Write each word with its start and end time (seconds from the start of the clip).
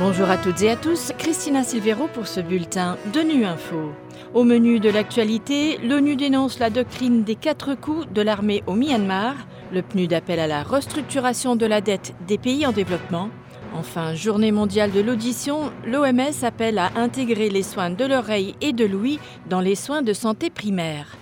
Bonjour 0.00 0.30
à 0.30 0.36
toutes 0.38 0.62
et 0.62 0.70
à 0.70 0.76
tous, 0.76 1.12
Christina 1.18 1.64
Silvero 1.64 2.06
pour 2.06 2.28
ce 2.28 2.38
bulletin 2.38 2.96
de 3.12 3.20
Nu 3.20 3.44
Info. 3.44 3.90
Au 4.32 4.44
menu 4.44 4.78
de 4.78 4.88
l'actualité, 4.88 5.76
l'ONU 5.78 6.14
dénonce 6.14 6.60
la 6.60 6.70
doctrine 6.70 7.24
des 7.24 7.34
quatre 7.34 7.74
coups 7.74 8.06
de 8.12 8.22
l'armée 8.22 8.62
au 8.68 8.74
Myanmar, 8.74 9.34
le 9.72 9.82
PNUD 9.82 10.12
appelle 10.12 10.38
à 10.38 10.46
la 10.46 10.62
restructuration 10.62 11.56
de 11.56 11.66
la 11.66 11.80
dette 11.80 12.14
des 12.28 12.38
pays 12.38 12.64
en 12.64 12.70
développement. 12.70 13.28
Enfin, 13.74 14.14
journée 14.14 14.52
mondiale 14.52 14.92
de 14.92 15.00
l'audition, 15.00 15.72
l'OMS 15.84 16.44
appelle 16.44 16.78
à 16.78 16.92
intégrer 16.94 17.50
les 17.50 17.64
soins 17.64 17.90
de 17.90 18.04
l'oreille 18.04 18.54
et 18.60 18.72
de 18.72 18.84
l'ouïe 18.84 19.18
dans 19.50 19.60
les 19.60 19.74
soins 19.74 20.02
de 20.02 20.12
santé 20.12 20.48
primaire. 20.48 21.16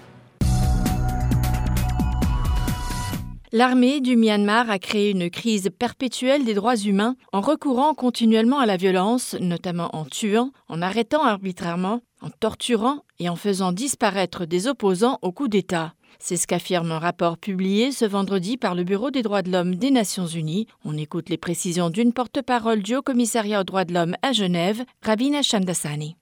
L'armée 3.57 4.03
du 4.03 4.17
Myanmar 4.17 4.69
a 4.69 4.79
créé 4.79 5.13
une 5.13 5.31
crise 5.31 5.71
perpétuelle 5.79 6.45
des 6.45 6.53
droits 6.53 6.77
humains 6.77 7.17
en 7.33 7.41
recourant 7.41 7.95
continuellement 7.95 8.59
à 8.59 8.67
la 8.67 8.77
violence, 8.77 9.35
notamment 9.41 9.97
en 9.97 10.05
tuant, 10.05 10.53
en 10.69 10.83
arrêtant 10.83 11.25
arbitrairement, 11.25 12.03
en 12.21 12.29
torturant 12.29 12.99
et 13.19 13.31
en 13.31 13.37
faisant 13.37 13.73
disparaître 13.73 14.45
des 14.45 14.67
opposants 14.67 15.19
au 15.23 15.33
coup 15.33 15.49
d'État. 15.49 15.95
C'est 16.19 16.37
ce 16.37 16.47
qu'affirme 16.47 16.93
un 16.93 16.99
rapport 16.99 17.39
publié 17.39 17.93
ce 17.93 18.05
vendredi 18.05 18.59
par 18.59 18.75
le 18.75 18.85
Bureau 18.85 19.11
des 19.11 19.23
droits 19.23 19.41
de 19.41 19.51
l'homme 19.51 19.77
des 19.77 19.91
Nations 19.91 20.27
Unies. 20.27 20.67
On 20.85 20.95
écoute 20.95 21.31
les 21.31 21.39
précisions 21.39 21.89
d'une 21.89 22.13
porte-parole 22.13 22.83
du 22.83 22.95
Haut-Commissariat 22.95 23.63
aux 23.63 23.65
droits 23.65 23.87
de 23.87 23.95
l'homme 23.95 24.17
à 24.21 24.33
Genève, 24.33 24.85
Rabina 25.01 25.41
Shamdasani. 25.41 26.19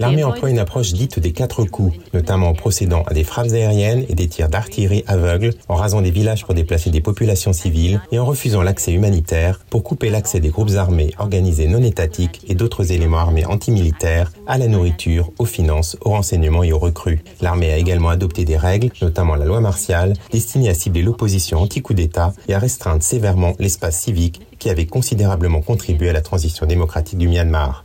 L'armée 0.00 0.24
emploie 0.24 0.50
une 0.50 0.58
approche 0.58 0.92
dite 0.92 1.20
des 1.20 1.30
quatre 1.32 1.62
coups, 1.62 1.96
notamment 2.12 2.48
en 2.48 2.54
procédant 2.54 3.04
à 3.04 3.14
des 3.14 3.22
frappes 3.22 3.52
aériennes 3.52 4.04
et 4.08 4.16
des 4.16 4.26
tirs 4.26 4.48
d'artillerie 4.48 5.04
aveugles, 5.06 5.54
en 5.68 5.76
rasant 5.76 6.02
des 6.02 6.10
villages 6.10 6.44
pour 6.44 6.52
déplacer 6.52 6.90
des 6.90 7.00
populations 7.00 7.52
civiles 7.52 8.00
et 8.10 8.18
en 8.18 8.24
refusant 8.24 8.60
l'accès 8.60 8.92
humanitaire 8.92 9.60
pour 9.70 9.84
couper 9.84 10.10
l'accès 10.10 10.40
des 10.40 10.48
groupes 10.48 10.72
armés 10.74 11.14
organisés 11.18 11.68
non 11.68 11.80
étatiques 11.80 12.42
et 12.48 12.56
d'autres 12.56 12.90
éléments 12.90 13.18
armés 13.18 13.46
antimilitaires 13.46 14.32
à 14.48 14.58
la 14.58 14.66
nourriture, 14.66 15.30
aux 15.38 15.44
finances, 15.44 15.96
aux 16.00 16.10
renseignements 16.10 16.64
et 16.64 16.72
aux 16.72 16.80
recrues. 16.80 17.22
L'armée 17.40 17.72
a 17.72 17.78
également 17.78 18.08
adopté 18.08 18.44
des 18.44 18.56
règles, 18.56 18.90
notamment 19.00 19.36
la 19.36 19.44
loi 19.44 19.60
martiale, 19.60 20.14
destinées 20.32 20.70
à 20.70 20.74
cibler 20.74 21.02
l'opposition 21.02 21.60
anti-coup 21.60 21.94
d'État 21.94 22.32
et 22.48 22.54
à 22.54 22.58
restreindre 22.58 23.02
sévèrement 23.02 23.54
l'espace 23.60 24.00
civique 24.00 24.40
qui 24.64 24.70
avait 24.70 24.86
considérablement 24.86 25.60
contribué 25.60 26.08
à 26.08 26.14
la 26.14 26.22
transition 26.22 26.64
démocratique 26.64 27.18
du 27.18 27.28
Myanmar. 27.28 27.84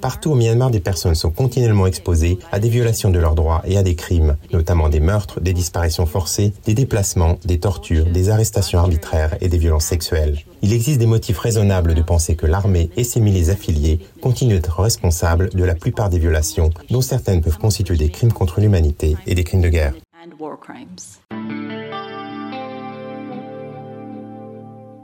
Partout 0.00 0.30
au 0.30 0.36
Myanmar, 0.36 0.70
des 0.70 0.78
personnes 0.78 1.16
sont 1.16 1.32
continuellement 1.32 1.88
exposées 1.88 2.38
à 2.52 2.60
des 2.60 2.68
violations 2.68 3.10
de 3.10 3.18
leurs 3.18 3.34
droits 3.34 3.62
et 3.64 3.76
à 3.78 3.82
des 3.82 3.96
crimes, 3.96 4.36
notamment 4.52 4.88
des 4.88 5.00
meurtres, 5.00 5.40
des 5.40 5.52
disparitions 5.52 6.06
forcées, 6.06 6.52
des 6.66 6.74
déplacements, 6.74 7.40
des 7.44 7.58
tortures, 7.58 8.04
des 8.04 8.30
arrestations 8.30 8.78
arbitraires 8.78 9.36
et 9.40 9.48
des 9.48 9.58
violences 9.58 9.86
sexuelles. 9.86 10.38
Il 10.62 10.72
existe 10.72 11.00
des 11.00 11.06
motifs 11.06 11.40
raisonnables 11.40 11.94
de 11.94 12.02
penser 12.02 12.36
que 12.36 12.46
l'armée 12.46 12.90
et 12.96 13.02
ses 13.02 13.18
milices 13.18 13.48
affiliés 13.48 13.98
continuent 14.22 14.54
d'être 14.54 14.78
responsables 14.78 15.48
de 15.48 15.64
la 15.64 15.74
plupart 15.74 16.10
des 16.10 16.20
violations, 16.20 16.70
dont 16.90 17.02
certaines 17.02 17.40
peuvent 17.40 17.58
constituer 17.58 17.96
des 17.96 18.10
crimes 18.10 18.32
contre 18.32 18.60
l'humanité 18.60 19.16
et 19.26 19.34
des 19.34 19.42
crimes 19.42 19.62
de 19.62 19.68
guerre. 19.68 19.94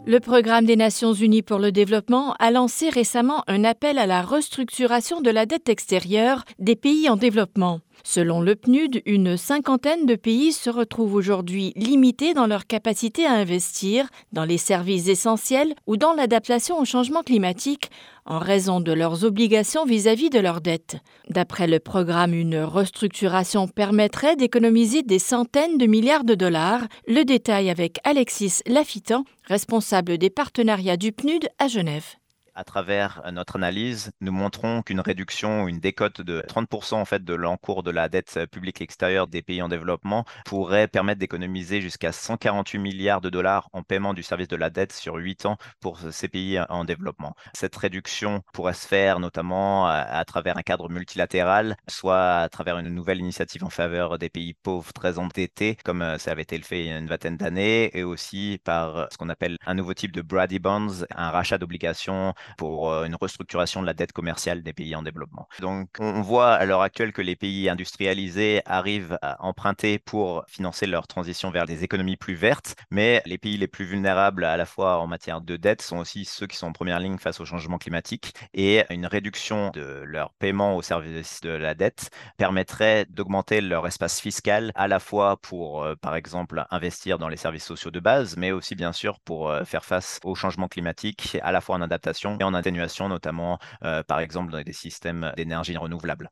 Le 0.06 0.18
Programme 0.18 0.64
des 0.64 0.76
Nations 0.76 1.12
Unies 1.12 1.42
pour 1.42 1.58
le 1.58 1.72
développement 1.72 2.32
a 2.38 2.50
lancé 2.50 2.88
récemment 2.88 3.44
un 3.48 3.64
appel 3.64 3.98
à 3.98 4.06
la 4.06 4.22
restructuration 4.22 5.20
de 5.20 5.30
la 5.30 5.44
dette 5.44 5.68
extérieure 5.68 6.44
des 6.58 6.74
pays 6.74 7.08
en 7.10 7.16
développement. 7.16 7.80
Selon 8.04 8.40
le 8.40 8.56
PNUD, 8.56 9.02
une 9.06 9.36
cinquantaine 9.36 10.06
de 10.06 10.14
pays 10.14 10.52
se 10.52 10.70
retrouvent 10.70 11.14
aujourd'hui 11.14 11.72
limités 11.76 12.34
dans 12.34 12.46
leur 12.46 12.66
capacité 12.66 13.26
à 13.26 13.32
investir 13.32 14.08
dans 14.32 14.44
les 14.44 14.58
services 14.58 15.08
essentiels 15.08 15.74
ou 15.86 15.96
dans 15.96 16.12
l'adaptation 16.12 16.78
au 16.78 16.84
changement 16.84 17.22
climatique 17.22 17.90
en 18.26 18.38
raison 18.38 18.80
de 18.80 18.92
leurs 18.92 19.24
obligations 19.24 19.84
vis-à-vis 19.84 20.30
de 20.30 20.38
leurs 20.38 20.60
dettes. 20.60 20.96
D'après 21.28 21.66
le 21.66 21.80
programme, 21.80 22.34
une 22.34 22.58
restructuration 22.58 23.66
permettrait 23.66 24.36
d'économiser 24.36 25.02
des 25.02 25.18
centaines 25.18 25.78
de 25.78 25.86
milliards 25.86 26.24
de 26.24 26.34
dollars. 26.34 26.82
Le 27.08 27.24
détail 27.24 27.70
avec 27.70 27.98
Alexis 28.04 28.60
Lafitan, 28.66 29.24
responsable 29.44 30.18
des 30.18 30.30
partenariats 30.30 30.96
du 30.96 31.12
PNUD 31.12 31.48
à 31.58 31.66
Genève 31.66 32.19
à 32.60 32.64
travers 32.64 33.22
euh, 33.24 33.30
notre 33.30 33.56
analyse, 33.56 34.12
nous 34.20 34.32
montrons 34.32 34.82
qu'une 34.82 35.00
réduction, 35.00 35.66
une 35.66 35.80
décote 35.80 36.20
de 36.20 36.42
30% 36.42 36.96
en 36.96 37.06
fait 37.06 37.24
de 37.24 37.32
l'encours 37.32 37.82
de 37.82 37.90
la 37.90 38.10
dette 38.10 38.34
euh, 38.36 38.46
publique 38.46 38.82
extérieure 38.82 39.28
des 39.28 39.40
pays 39.40 39.62
en 39.62 39.68
développement 39.68 40.26
pourrait 40.44 40.86
permettre 40.86 41.18
d'économiser 41.18 41.80
jusqu'à 41.80 42.12
148 42.12 42.78
milliards 42.78 43.22
de 43.22 43.30
dollars 43.30 43.70
en 43.72 43.82
paiement 43.82 44.12
du 44.12 44.22
service 44.22 44.48
de 44.48 44.56
la 44.56 44.68
dette 44.68 44.92
sur 44.92 45.14
8 45.14 45.46
ans 45.46 45.56
pour 45.80 46.00
ces 46.10 46.28
pays 46.28 46.60
en 46.68 46.84
développement. 46.84 47.34
Cette 47.54 47.74
réduction 47.74 48.42
pourrait 48.52 48.74
se 48.74 48.86
faire 48.86 49.20
notamment 49.20 49.86
à, 49.86 50.22
travers 50.26 50.58
un 50.58 50.62
cadre 50.62 50.90
multilatéral, 50.90 51.76
soit 51.88 52.40
à 52.40 52.48
travers 52.50 52.78
une 52.78 52.90
nouvelle 52.90 53.20
initiative 53.20 53.64
en 53.64 53.70
faveur 53.70 54.18
des 54.18 54.28
pays 54.28 54.52
pauvres 54.52 54.92
très 54.92 55.18
endettés, 55.18 55.78
comme 55.82 56.02
euh, 56.02 56.18
ça 56.18 56.32
avait 56.32 56.42
été 56.42 56.58
le 56.58 56.64
fait 56.64 56.80
il 56.80 56.86
y 56.88 56.92
a 56.92 56.98
une 56.98 57.06
vingtaine 57.06 57.38
d'années, 57.38 57.96
et 57.96 58.02
aussi 58.02 58.60
par 58.64 59.08
ce 59.10 59.16
qu'on 59.16 59.30
appelle 59.30 59.56
un 59.64 59.72
nouveau 59.74 59.94
type 59.94 60.12
de 60.12 60.20
Brady 60.20 60.58
Bonds, 60.58 61.06
un 61.14 61.30
rachat 61.30 61.56
d'obligations 61.56 62.34
pour 62.56 62.90
euh, 62.90 63.04
une 63.04 63.16
restructuration 63.20 63.80
de 63.80 63.86
la 63.86 63.94
dette 63.94 64.12
commerciale 64.12 64.62
des 64.62 64.72
pays 64.72 64.94
en 64.94 65.02
développement. 65.02 65.48
Donc, 65.60 65.88
on 65.98 66.20
voit 66.22 66.52
à 66.52 66.64
l'heure 66.64 66.82
actuelle 66.82 67.12
que 67.12 67.22
les 67.22 67.36
pays 67.36 67.68
industrialisés 67.68 68.62
arrivent 68.66 69.18
à 69.22 69.42
emprunter 69.44 69.98
pour 69.98 70.44
financer 70.48 70.86
leur 70.86 71.06
transition 71.06 71.50
vers 71.50 71.66
des 71.66 71.84
économies 71.84 72.16
plus 72.16 72.34
vertes, 72.34 72.74
mais 72.90 73.22
les 73.26 73.38
pays 73.38 73.56
les 73.56 73.68
plus 73.68 73.84
vulnérables 73.84 74.44
à 74.44 74.56
la 74.56 74.66
fois 74.66 74.98
en 74.98 75.06
matière 75.06 75.40
de 75.40 75.56
dette 75.56 75.82
sont 75.82 75.98
aussi 75.98 76.24
ceux 76.24 76.46
qui 76.46 76.56
sont 76.56 76.68
en 76.68 76.72
première 76.72 77.00
ligne 77.00 77.18
face 77.18 77.40
au 77.40 77.44
changement 77.44 77.78
climatique 77.78 78.34
et 78.54 78.84
une 78.90 79.06
réduction 79.06 79.70
de 79.70 80.02
leur 80.04 80.32
paiement 80.34 80.76
au 80.76 80.82
service 80.82 81.40
de 81.40 81.50
la 81.50 81.74
dette 81.74 82.10
permettrait 82.36 83.06
d'augmenter 83.08 83.60
leur 83.60 83.86
espace 83.86 84.20
fiscal 84.20 84.72
à 84.74 84.88
la 84.88 85.00
fois 85.00 85.36
pour, 85.36 85.82
euh, 85.82 85.94
par 85.96 86.14
exemple, 86.14 86.64
investir 86.70 87.18
dans 87.18 87.28
les 87.28 87.36
services 87.36 87.64
sociaux 87.64 87.90
de 87.90 88.00
base, 88.00 88.36
mais 88.36 88.52
aussi 88.52 88.74
bien 88.74 88.92
sûr 88.92 89.20
pour 89.20 89.50
euh, 89.50 89.64
faire 89.64 89.84
face 89.84 90.20
au 90.24 90.34
changement 90.34 90.68
climatique 90.68 91.38
à 91.42 91.52
la 91.52 91.60
fois 91.60 91.76
en 91.76 91.82
adaptation 91.82 92.29
et 92.38 92.44
en 92.44 92.54
atténuation, 92.54 93.08
notamment 93.08 93.58
euh, 93.84 94.02
par 94.02 94.20
exemple 94.20 94.52
dans 94.52 94.62
des 94.62 94.72
systèmes 94.72 95.32
d'énergie 95.36 95.76
renouvelable. 95.76 96.30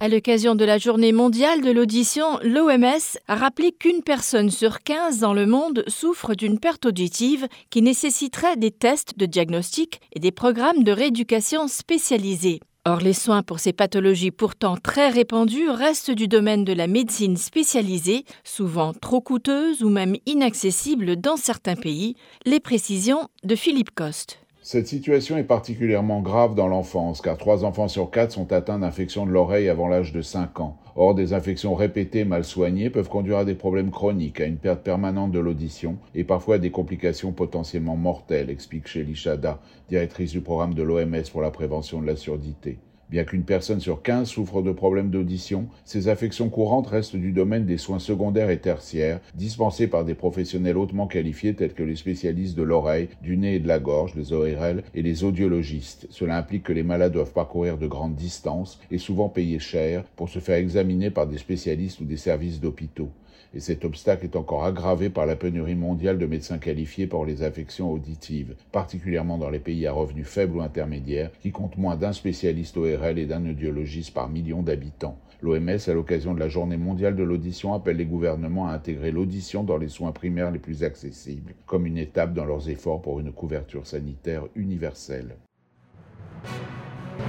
À 0.00 0.06
l'occasion 0.06 0.54
de 0.54 0.64
la 0.64 0.78
journée 0.78 1.10
mondiale 1.10 1.60
de 1.60 1.72
l'audition, 1.72 2.38
l'OMS 2.44 3.18
a 3.26 3.34
rappelé 3.34 3.72
qu'une 3.72 4.04
personne 4.04 4.48
sur 4.48 4.84
15 4.84 5.18
dans 5.18 5.34
le 5.34 5.44
monde 5.44 5.82
souffre 5.88 6.34
d'une 6.34 6.60
perte 6.60 6.86
auditive 6.86 7.48
qui 7.68 7.82
nécessiterait 7.82 8.56
des 8.56 8.70
tests 8.70 9.18
de 9.18 9.26
diagnostic 9.26 10.00
et 10.12 10.20
des 10.20 10.30
programmes 10.30 10.84
de 10.84 10.92
rééducation 10.92 11.66
spécialisés. 11.66 12.60
Or, 12.88 13.00
les 13.00 13.12
soins 13.12 13.42
pour 13.42 13.60
ces 13.60 13.74
pathologies 13.74 14.30
pourtant 14.30 14.78
très 14.78 15.10
répandues 15.10 15.68
restent 15.68 16.10
du 16.10 16.26
domaine 16.26 16.64
de 16.64 16.72
la 16.72 16.86
médecine 16.86 17.36
spécialisée, 17.36 18.24
souvent 18.44 18.94
trop 18.94 19.20
coûteuses 19.20 19.82
ou 19.82 19.90
même 19.90 20.16
inaccessibles 20.24 21.16
dans 21.16 21.36
certains 21.36 21.76
pays. 21.76 22.16
Les 22.46 22.60
précisions 22.60 23.28
de 23.44 23.56
Philippe 23.56 23.94
Coste. 23.94 24.38
Cette 24.70 24.86
situation 24.86 25.38
est 25.38 25.44
particulièrement 25.44 26.20
grave 26.20 26.54
dans 26.54 26.68
l'enfance, 26.68 27.22
car 27.22 27.38
trois 27.38 27.64
enfants 27.64 27.88
sur 27.88 28.10
quatre 28.10 28.32
sont 28.32 28.52
atteints 28.52 28.80
d'infections 28.80 29.24
de 29.24 29.30
l'oreille 29.30 29.70
avant 29.70 29.88
l'âge 29.88 30.12
de 30.12 30.20
5 30.20 30.60
ans. 30.60 30.76
Or, 30.94 31.14
des 31.14 31.32
infections 31.32 31.74
répétées 31.74 32.26
mal 32.26 32.44
soignées 32.44 32.90
peuvent 32.90 33.08
conduire 33.08 33.38
à 33.38 33.44
des 33.46 33.54
problèmes 33.54 33.90
chroniques, 33.90 34.42
à 34.42 34.44
une 34.44 34.58
perte 34.58 34.82
permanente 34.82 35.32
de 35.32 35.38
l'audition 35.38 35.96
et 36.14 36.22
parfois 36.22 36.56
à 36.56 36.58
des 36.58 36.70
complications 36.70 37.32
potentiellement 37.32 37.96
mortelles, 37.96 38.50
explique 38.50 38.88
Shelly 38.88 39.14
Shada, 39.14 39.58
directrice 39.88 40.32
du 40.32 40.42
programme 40.42 40.74
de 40.74 40.82
l'OMS 40.82 41.30
pour 41.32 41.40
la 41.40 41.50
prévention 41.50 42.02
de 42.02 42.06
la 42.06 42.16
surdité. 42.16 42.78
Bien 43.10 43.24
qu'une 43.24 43.44
personne 43.44 43.80
sur 43.80 44.02
15 44.02 44.28
souffre 44.28 44.60
de 44.60 44.70
problèmes 44.70 45.08
d'audition, 45.08 45.68
ces 45.86 46.08
affections 46.08 46.50
courantes 46.50 46.88
restent 46.88 47.16
du 47.16 47.32
domaine 47.32 47.64
des 47.64 47.78
soins 47.78 48.00
secondaires 48.00 48.50
et 48.50 48.58
tertiaires, 48.58 49.20
dispensés 49.34 49.86
par 49.86 50.04
des 50.04 50.14
professionnels 50.14 50.76
hautement 50.76 51.06
qualifiés 51.06 51.54
tels 51.54 51.72
que 51.72 51.82
les 51.82 51.96
spécialistes 51.96 52.56
de 52.56 52.62
l'oreille, 52.62 53.08
du 53.22 53.38
nez 53.38 53.54
et 53.54 53.60
de 53.60 53.68
la 53.68 53.78
gorge, 53.78 54.14
les 54.14 54.34
ORL, 54.34 54.82
et 54.94 55.00
les 55.00 55.24
audiologistes. 55.24 56.06
Cela 56.10 56.36
implique 56.36 56.64
que 56.64 56.74
les 56.74 56.82
malades 56.82 57.14
doivent 57.14 57.32
parcourir 57.32 57.78
de 57.78 57.86
grandes 57.86 58.14
distances 58.14 58.78
et 58.90 58.98
souvent 58.98 59.30
payer 59.30 59.58
cher 59.58 60.04
pour 60.14 60.28
se 60.28 60.38
faire 60.38 60.56
examiner 60.56 61.10
par 61.10 61.26
des 61.26 61.38
spécialistes 61.38 62.00
ou 62.00 62.04
des 62.04 62.18
services 62.18 62.60
d'hôpitaux 62.60 63.10
et 63.54 63.60
cet 63.60 63.84
obstacle 63.84 64.24
est 64.24 64.36
encore 64.36 64.64
aggravé 64.64 65.10
par 65.10 65.26
la 65.26 65.36
pénurie 65.36 65.74
mondiale 65.74 66.18
de 66.18 66.26
médecins 66.26 66.58
qualifiés 66.58 67.06
pour 67.06 67.24
les 67.24 67.42
affections 67.42 67.90
auditives, 67.90 68.54
particulièrement 68.72 69.38
dans 69.38 69.50
les 69.50 69.58
pays 69.58 69.86
à 69.86 69.92
revenus 69.92 70.26
faibles 70.26 70.56
ou 70.56 70.62
intermédiaires, 70.62 71.30
qui 71.40 71.50
comptent 71.50 71.78
moins 71.78 71.96
d'un 71.96 72.12
spécialiste 72.12 72.76
ORL 72.76 73.18
et 73.18 73.26
d'un 73.26 73.48
audiologiste 73.48 74.14
par 74.14 74.28
million 74.28 74.62
d'habitants. 74.62 75.18
L'OMS, 75.40 75.78
à 75.86 75.92
l'occasion 75.92 76.34
de 76.34 76.40
la 76.40 76.48
journée 76.48 76.76
mondiale 76.76 77.14
de 77.14 77.22
l'audition, 77.22 77.72
appelle 77.72 77.96
les 77.96 78.06
gouvernements 78.06 78.68
à 78.68 78.72
intégrer 78.72 79.12
l'audition 79.12 79.62
dans 79.62 79.76
les 79.76 79.88
soins 79.88 80.10
primaires 80.10 80.50
les 80.50 80.58
plus 80.58 80.82
accessibles, 80.82 81.54
comme 81.66 81.86
une 81.86 81.98
étape 81.98 82.34
dans 82.34 82.44
leurs 82.44 82.68
efforts 82.68 83.00
pour 83.00 83.20
une 83.20 83.30
couverture 83.30 83.86
sanitaire 83.86 84.44
universelle. 84.56 85.36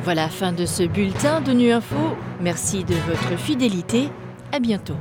Voilà 0.04 0.30
fin 0.30 0.54
de 0.54 0.66
ce 0.66 0.84
bulletin 0.84 1.42
de 1.42 1.52
Nu 1.52 1.72
Info. 1.72 2.16
Merci 2.42 2.84
de 2.84 2.96
votre 2.96 3.38
fidélité. 3.38 4.10
À 4.52 4.60
bientôt. 4.60 4.96